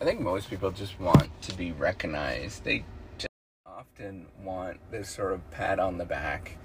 I 0.00 0.04
think 0.06 0.20
most 0.20 0.48
people 0.48 0.70
just 0.70 0.98
want 0.98 1.28
to 1.42 1.54
be 1.54 1.72
recognized. 1.72 2.64
They 2.64 2.86
often 3.66 4.28
want 4.42 4.78
this 4.90 5.10
sort 5.10 5.34
of 5.34 5.50
pat 5.50 5.78
on 5.78 5.98
the 5.98 6.06
back 6.06 6.56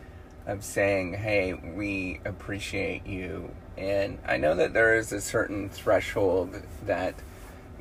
of 0.48 0.64
saying, 0.64 1.16
hey, 1.16 1.54
we 1.54 2.22
appreciate 2.24 3.06
you. 3.06 3.54
And 3.78 4.20
I 4.26 4.38
know 4.38 4.56
that 4.56 4.72
there 4.72 4.96
is 4.96 5.12
a 5.12 5.20
certain 5.20 5.68
threshold 5.68 6.62
that, 6.86 7.16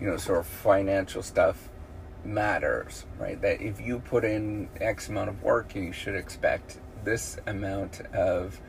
you 0.01 0.09
know, 0.09 0.17
sort 0.17 0.40
of 0.40 0.46
financial 0.46 1.22
stuff 1.22 1.68
matters, 2.25 3.07
right? 3.21 3.41
That 3.41 3.61
if 3.61 3.80
you 3.80 4.00
put 4.00 4.25
in 4.25 4.68
X 4.80 5.09
amount 5.09 5.29
of 5.29 5.41
work, 5.41 5.77
you 5.77 5.93
should 5.93 6.16
expect 6.16 6.80
this 7.05 7.39
amount 7.46 8.00
of 8.12 8.61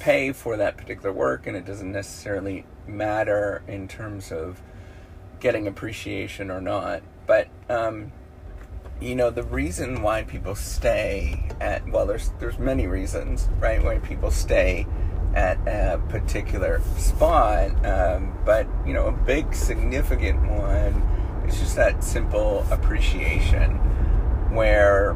pay 0.00 0.32
for 0.32 0.56
that 0.56 0.76
particular 0.76 1.12
work, 1.12 1.46
and 1.46 1.56
it 1.56 1.64
doesn't 1.64 1.92
necessarily 1.92 2.66
matter 2.88 3.62
in 3.68 3.86
terms 3.86 4.32
of 4.32 4.60
getting 5.44 5.66
appreciation 5.66 6.50
or 6.50 6.58
not. 6.58 7.02
But 7.26 7.48
um, 7.68 8.12
you 8.98 9.14
know, 9.14 9.28
the 9.30 9.42
reason 9.42 10.02
why 10.02 10.24
people 10.24 10.54
stay 10.54 11.48
at 11.60 11.86
well, 11.90 12.06
there's 12.06 12.30
there's 12.40 12.58
many 12.58 12.86
reasons, 12.86 13.48
right? 13.60 13.84
Why 13.84 13.98
people 13.98 14.30
stay 14.30 14.86
at 15.34 15.58
a 15.68 15.98
particular 16.08 16.80
spot, 16.96 17.70
um, 17.84 18.36
but 18.46 18.66
you 18.86 18.94
know, 18.94 19.06
a 19.06 19.12
big 19.12 19.54
significant 19.54 20.40
one 20.50 20.94
is 21.46 21.58
just 21.58 21.76
that 21.76 22.02
simple 22.02 22.64
appreciation, 22.70 23.72
where 24.54 25.14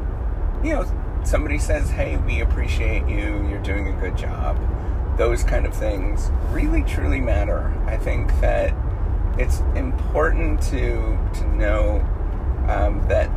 you 0.63 0.75
know 0.75 1.21
somebody 1.23 1.57
says, 1.57 1.89
"Hey, 1.89 2.17
we 2.17 2.41
appreciate 2.41 3.07
you. 3.07 3.47
You're 3.49 3.63
doing 3.63 3.87
a 3.87 3.99
good 3.99 4.15
job." 4.15 4.59
Those 5.17 5.43
kind 5.43 5.65
of 5.65 5.73
things 5.73 6.29
really 6.51 6.83
truly 6.83 7.19
matter. 7.19 7.73
I 7.87 7.97
think 7.97 8.27
that 8.41 8.73
it's 9.39 9.61
important 9.75 10.61
to 10.61 11.17
to 11.33 11.47
know 11.55 12.01
um, 12.67 13.01
that 13.07 13.31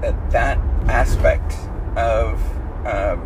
that 0.00 0.30
that 0.30 0.58
aspect 0.88 1.54
of 1.96 2.40
um, 2.86 3.20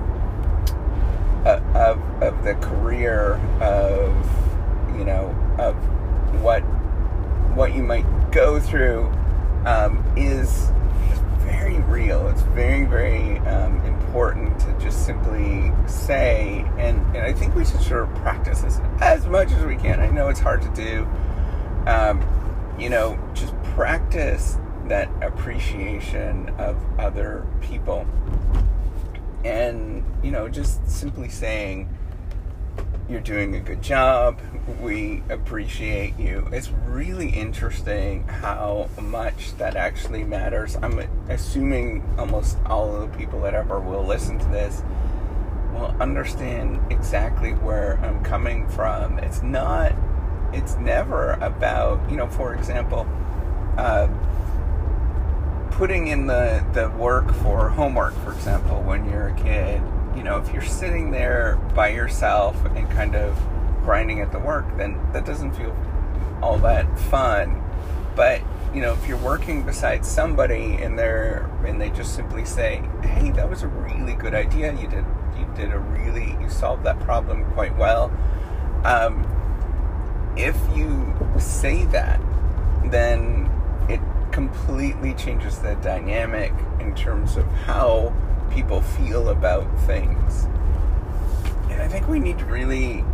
uh, 1.45 1.61
of 1.75 2.23
of 2.23 2.43
the 2.43 2.55
career 2.55 3.35
of 3.61 4.15
you 4.97 5.05
know 5.05 5.37
of 5.59 5.75
what 6.43 6.61
what 7.55 7.75
you 7.75 7.83
might 7.83 8.07
go 8.33 8.59
through 8.59 9.05
um, 9.67 10.03
is 10.17 10.71
very 11.41 11.79
real. 11.83 12.27
It's 12.29 12.43
very 12.43 12.87
very 12.87 13.39
um, 13.41 13.85
important 13.85 14.59
to 14.61 14.73
just 14.81 15.05
simply 15.05 15.71
say, 15.87 16.65
and 16.79 16.99
and 17.15 17.19
I 17.19 17.35
think 17.35 17.55
we 17.55 17.67
should 17.67 17.83
sort 17.83 18.05
of 18.05 18.15
practice 18.17 18.63
this 18.63 18.81
as 19.01 19.27
much 19.27 19.53
as 19.53 19.63
we 19.67 19.77
can. 19.77 20.01
I 20.01 20.09
know 20.09 20.29
it's 20.29 20.41
hard 20.41 20.63
to 20.63 20.71
do 20.71 21.07
um, 21.87 22.23
you 22.79 22.89
know, 22.89 23.19
just 23.35 23.55
practice 23.63 24.59
that 24.87 25.09
appreciation 25.23 26.49
of 26.59 26.77
other 26.99 27.47
people. 27.61 28.07
And, 29.45 30.05
you 30.23 30.31
know, 30.31 30.49
just 30.49 30.89
simply 30.89 31.29
saying, 31.29 31.89
you're 33.09 33.21
doing 33.21 33.55
a 33.55 33.61
good 33.61 33.83
job. 33.83 34.41
We 34.81 35.23
appreciate 35.29 36.19
you. 36.19 36.49
It's 36.53 36.71
really 36.87 37.29
interesting 37.29 38.27
how 38.27 38.89
much 39.01 39.57
that 39.59 39.77
actually 39.77 40.25
matters. 40.25 40.77
I'm 40.77 40.99
assuming 41.29 42.03
almost 42.19 42.57
all 42.65 42.95
of 42.95 43.13
the 43.13 43.19
people 43.19 43.43
that 43.43 43.53
ever 43.53 43.79
will 43.79 44.05
listen 44.05 44.39
to 44.39 44.49
this 44.49 44.83
will 45.75 45.95
understand 46.01 46.81
exactly 46.91 47.53
where 47.53 47.99
I'm 48.03 48.25
coming 48.25 48.69
from. 48.69 49.19
It's 49.19 49.43
not 49.43 49.93
it's 50.55 50.77
never 50.77 51.33
about 51.33 52.11
you 52.11 52.17
know 52.17 52.27
for 52.27 52.55
example 52.55 53.07
uh, 53.77 54.09
putting 55.73 56.07
in 56.07 56.27
the 56.27 56.65
the 56.73 56.89
work 56.91 57.33
for 57.35 57.69
homework 57.69 58.15
for 58.25 58.33
example 58.33 58.83
when 58.83 59.09
you're 59.11 59.29
a 59.29 59.35
kid 59.35 59.83
you 60.17 60.23
know 60.23 60.39
if 60.39 60.53
you're 60.53 60.63
sitting 60.63 61.11
there 61.11 61.57
by 61.75 61.89
yourself 61.89 62.57
and 62.77 62.89
kind 62.91 63.17
of 63.17 63.37
grinding 63.83 64.21
at 64.21 64.33
the 64.33 64.39
work 64.39 64.65
then 64.77 64.99
that 65.13 65.25
doesn't 65.25 65.53
feel 65.53 65.77
all 66.43 66.59
that 66.59 66.99
fun. 66.99 67.63
But 68.15 68.43
you 68.75 68.81
know 68.81 68.93
if 68.93 69.07
you're 69.07 69.19
working 69.19 69.63
beside 69.63 70.05
somebody 70.05 70.75
and 70.75 70.99
they're 70.99 71.51
and 71.67 71.81
they 71.81 71.91
just 71.91 72.15
simply 72.15 72.45
say 72.45 72.83
hey 73.03 73.31
that 73.33 73.49
was 73.49 73.63
a 73.63 73.69
really 73.69 74.15
good 74.15 74.35
idea. 74.35 74.73
You 74.73 74.89
did 74.89 75.05
you 75.39 75.49
did 75.57 75.73
a 75.73 75.79
really 75.79 76.37
you 76.41 76.49
solved 76.49 76.85
that 76.85 77.01
problem 77.01 77.45
quite 77.53 77.77
well 77.77 78.13
um, 78.85 79.25
if 80.37 80.57
you 80.75 81.15
say 81.39 81.85
that, 81.87 82.21
then 82.87 83.51
it 83.89 84.01
completely 84.33 85.15
changes 85.15 85.59
the 85.59 85.75
dynamic 85.77 86.53
in 86.81 86.95
terms 86.95 87.37
of 87.37 87.47
how 87.47 88.13
people 88.51 88.81
feel 88.81 89.29
about 89.31 89.67
things. 89.81 90.45
And 91.71 91.81
I 91.81 91.89
think 91.89 92.09
we 92.09 92.19
need 92.19 92.39
to 92.39 92.45
really 92.45 93.05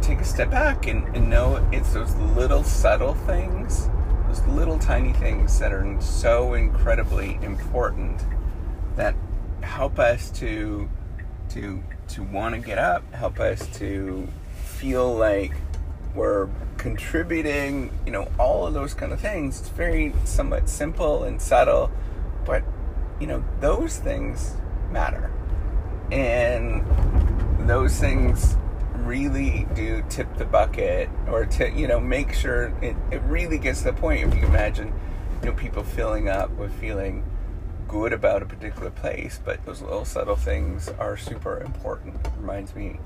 take 0.00 0.20
a 0.20 0.24
step 0.24 0.50
back 0.50 0.86
and, 0.86 1.04
and 1.16 1.28
know 1.28 1.66
it's 1.72 1.92
those 1.92 2.14
little 2.36 2.62
subtle 2.62 3.14
things, 3.14 3.88
those 4.28 4.40
little 4.46 4.78
tiny 4.78 5.12
things 5.14 5.58
that 5.58 5.72
are 5.72 6.00
so 6.00 6.54
incredibly 6.54 7.38
important 7.42 8.22
that 8.96 9.14
help 9.62 9.98
us 9.98 10.30
to 10.30 10.88
to 11.50 11.82
to 12.08 12.22
want 12.22 12.54
to 12.54 12.60
get 12.60 12.78
up, 12.78 13.02
help 13.12 13.40
us 13.40 13.66
to 13.78 14.28
feel 14.64 15.14
like 15.14 15.52
we're 16.16 16.48
contributing, 16.78 17.96
you 18.04 18.12
know, 18.12 18.28
all 18.38 18.66
of 18.66 18.74
those 18.74 18.94
kind 18.94 19.12
of 19.12 19.20
things. 19.20 19.60
It's 19.60 19.68
very 19.68 20.12
somewhat 20.24 20.68
simple 20.68 21.24
and 21.24 21.40
subtle, 21.40 21.90
but 22.44 22.64
you 23.20 23.26
know, 23.26 23.44
those 23.60 23.98
things 23.98 24.56
matter. 24.90 25.30
And 26.10 26.84
those 27.68 27.98
things 27.98 28.56
really 28.94 29.66
do 29.74 30.04
tip 30.08 30.36
the 30.36 30.44
bucket 30.44 31.08
or 31.28 31.46
to, 31.46 31.70
you 31.70 31.86
know, 31.86 32.00
make 32.00 32.32
sure 32.32 32.72
it, 32.82 32.96
it 33.10 33.20
really 33.22 33.58
gets 33.58 33.80
to 33.80 33.86
the 33.86 33.92
point 33.92 34.26
if 34.26 34.34
you 34.34 34.46
imagine, 34.46 34.92
you 35.42 35.50
know, 35.50 35.56
people 35.56 35.82
filling 35.82 36.28
up 36.28 36.50
with 36.52 36.72
feeling 36.80 37.24
good 37.88 38.12
about 38.12 38.42
a 38.42 38.46
particular 38.46 38.90
place, 38.90 39.40
but 39.44 39.64
those 39.64 39.80
little 39.80 40.04
subtle 40.04 40.36
things 40.36 40.88
are 40.98 41.16
super 41.16 41.60
important. 41.60 42.14
It 42.24 42.32
reminds 42.38 42.74
me 42.74 42.98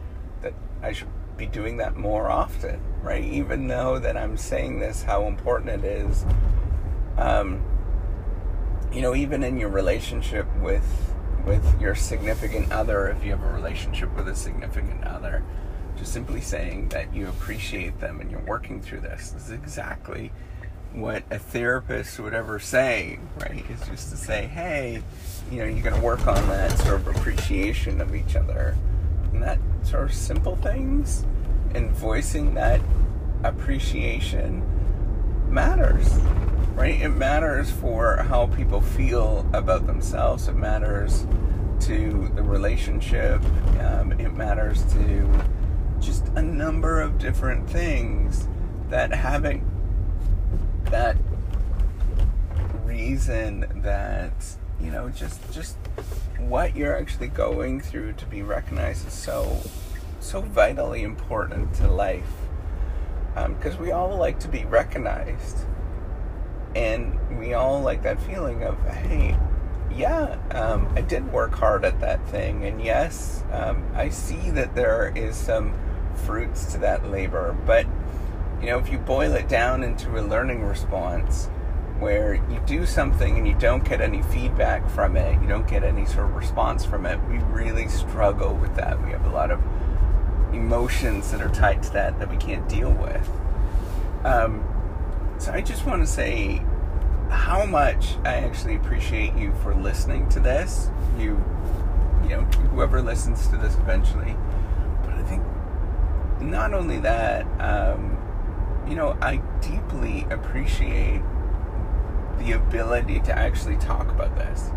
that 0.43 0.55
I 0.83 0.93
should 0.93 1.09
be 1.37 1.47
doing 1.47 1.79
that 1.79 1.97
more 1.97 2.31
often, 2.31 2.81
right? 3.03 3.25
Even 3.25 3.67
though 3.67 3.99
that 3.99 4.17
I'm 4.17 4.37
saying 4.37 4.81
this, 4.81 5.03
how 5.03 5.27
important 5.27 5.71
it 5.71 5.85
is. 5.85 6.25
Um, 7.17 7.63
you 8.93 9.03
know, 9.03 9.15
even 9.15 9.43
in 9.43 9.59
your 9.59 9.71
relationship 9.71 10.47
with 10.61 10.85
with 11.47 11.81
your 11.81 11.95
significant 11.95 12.71
other, 12.71 13.09
if 13.09 13.25
you 13.25 13.31
have 13.31 13.43
a 13.43 13.53
relationship 13.53 14.15
with 14.15 14.29
a 14.29 14.35
significant 14.35 15.05
other, 15.05 15.43
just 15.97 16.13
simply 16.13 16.41
saying 16.41 16.89
that 16.91 17.15
you 17.15 17.29
appreciate 17.29 17.99
them 18.01 18.21
and 18.21 18.31
you're 18.31 18.45
working 18.45 18.81
through 18.81 19.01
this. 19.01 19.31
This 19.31 19.45
is 19.45 19.53
exactly 19.53 20.33
what 20.93 21.23
a 21.31 21.39
therapist 21.39 22.19
would 22.19 22.35
ever 22.35 22.59
say, 22.59 23.19
right? 23.39 23.65
Is 23.71 23.87
just 23.89 24.11
to 24.11 24.17
say, 24.17 24.47
hey, 24.47 25.03
you 25.51 25.59
know, 25.59 25.65
you're 25.65 25.83
going 25.83 25.95
to 25.95 26.01
work 26.01 26.27
on 26.27 26.47
that 26.49 26.77
sort 26.79 27.01
of 27.01 27.09
appreciation 27.09 28.01
of 28.01 28.15
each 28.15 28.35
other. 28.35 28.77
And 29.33 29.43
that 29.43 29.59
sort 29.83 30.05
of 30.05 30.13
simple 30.13 30.57
things 30.57 31.25
and 31.75 31.91
voicing 31.93 32.55
that 32.55 32.81
appreciation 33.45 34.63
matters 35.49 36.19
right? 36.81 37.03
It 37.03 37.11
matters 37.11 37.71
for 37.71 38.17
how 38.17 38.47
people 38.47 38.81
feel 38.81 39.47
about 39.53 39.87
themselves. 39.87 40.49
It 40.49 40.55
matters 40.55 41.27
to 41.81 42.31
the 42.35 42.43
relationship. 42.43 43.43
Um, 43.81 44.13
it 44.19 44.33
matters 44.33 44.83
to 44.95 45.29
just 46.01 46.29
a 46.29 46.43
number 46.43 47.03
of 47.03 47.19
different 47.19 47.69
things 47.69 48.49
that 48.89 49.13
having 49.13 49.71
that 50.85 51.19
reason 52.83 53.67
that 53.83 54.33
you 54.81 54.91
know 54.91 55.11
just 55.11 55.53
just 55.53 55.77
what 56.49 56.77
you're 56.77 56.97
actually 56.97 57.29
going 57.29 57.81
through 57.81 58.15
to 58.15 58.27
be 58.27 58.43
recognized 58.43 59.07
is 59.07 59.13
so 59.13 59.61
so 60.21 60.41
vitally 60.41 61.03
important 61.03 61.73
to 61.75 61.89
life. 61.89 62.33
Because 63.35 63.77
um, 63.77 63.83
we 63.83 63.91
all 63.91 64.17
like 64.17 64.39
to 64.41 64.49
be 64.49 64.65
recognized. 64.65 65.59
And 66.75 67.39
we 67.39 67.55
all 67.55 67.81
like 67.81 68.03
that 68.03 68.21
feeling 68.23 68.63
of 68.63 68.79
hey 68.87 69.37
yeah 69.93 70.39
um, 70.53 70.89
i 70.95 71.01
did 71.01 71.33
work 71.33 71.53
hard 71.53 71.85
at 71.85 72.01
that 72.01 72.27
thing. 72.29 72.65
And 72.65 72.83
yes 72.83 73.45
um, 73.53 73.85
i 73.95 74.09
see 74.09 74.51
that 74.51 74.75
there 74.75 75.13
is 75.15 75.37
some 75.37 75.75
fruits 76.15 76.73
to 76.73 76.79
that 76.79 77.11
labor. 77.11 77.57
But 77.67 77.87
you 78.61 78.67
know 78.67 78.79
if 78.79 78.91
you 78.91 78.99
boil 78.99 79.33
it 79.35 79.49
down 79.49 79.83
into 79.83 80.19
a 80.19 80.23
learning 80.23 80.63
response 80.65 81.49
where 82.01 82.35
you 82.35 82.61
do 82.67 82.87
something 82.87 83.37
and 83.37 83.47
you 83.47 83.55
don't 83.55 83.85
get 83.85 84.01
any 84.01 84.23
feedback 84.23 84.89
from 84.91 85.17
it, 85.17 85.41
you 85.41 85.47
don't 85.47 85.69
get 85.69 85.85
any 85.85 86.07
sort 86.07 86.27
of 86.27 86.35
response 86.35 86.85
from 86.85 87.07
it, 87.07 87.21
we 87.29 87.39
really 87.39 87.89
struggle 87.89 88.55
with 88.55 88.75
that. 88.77 89.03
We 89.05 89.11
have 89.11 89.27
a 89.27 89.31
lot 89.31 89.51
of 89.51 89.61
emotions 90.53 91.31
that 91.31 91.43
are 91.43 91.51
tied 91.51 91.83
to 91.85 91.93
that 91.93 92.19
that 92.19 92.31
we 92.31 92.37
can't 92.37 92.69
deal 92.69 92.91
with. 92.91 93.31
Um, 94.25 94.65
so 95.39 95.53
I 95.53 95.61
just 95.61 95.87
want 95.87 96.03
to 96.03 96.07
say, 96.07 96.63
how 97.31 97.65
much 97.65 98.17
I 98.25 98.35
actually 98.35 98.77
appreciate 98.77 99.35
you 99.35 99.53
for 99.63 99.75
listening 99.75 100.29
to 100.31 100.41
this. 100.41 100.91
You, 101.17 101.43
you 102.25 102.31
know, 102.31 102.43
whoever 102.73 103.01
listens 103.01 103.47
to 103.49 103.57
this 103.57 103.75
eventually. 103.77 104.37
But 105.05 105.15
I 105.15 105.23
think 105.23 105.43
not 106.41 106.75
only 106.75 106.99
that, 107.01 107.47
um, 107.61 108.17
you 108.89 108.97
know, 108.97 109.17
I 109.21 109.37
deeply 109.61 110.27
appreciate 110.31 111.23
the 112.41 112.53
ability 112.53 113.21
to 113.21 113.39
actually 113.39 113.77
talk 113.77 114.09
about 114.09 114.35
this 114.35 114.71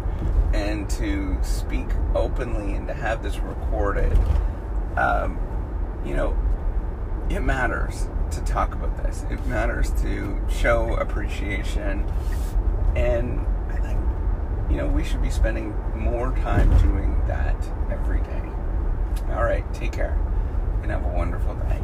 and 0.54 0.90
to 0.90 1.38
speak 1.42 1.88
openly 2.14 2.74
and 2.76 2.88
to 2.88 2.94
have 2.94 3.24
this 3.24 3.40
recorded. 3.40 4.18
Um, 4.98 5.40
you 6.06 6.16
know, 6.16 6.38
it 7.30 7.40
matters 7.40 8.08
to 8.32 8.42
talk 8.42 8.74
about 8.74 8.96
this. 9.04 9.26
It 9.32 9.44
matters 9.48 9.92
to 10.02 10.40
show 10.50 10.94
appreciation. 10.96 12.06
And 12.96 13.46
I 13.70 13.78
think, 13.78 14.00
you 14.70 14.78
know, 14.78 14.88
we 14.88 15.04
should 15.04 15.22
be 15.22 15.32
spending 15.32 15.74
more 15.96 16.32
time 16.38 16.70
doing 16.80 17.20
that 17.28 17.56
every 17.90 18.20
day. 18.22 18.42
All 19.32 19.44
right, 19.44 19.64
take 19.74 19.94
care 19.94 20.20
and 20.84 20.92
have 20.92 21.04
a 21.04 21.10
wonderful 21.10 21.56
day. 21.56 21.80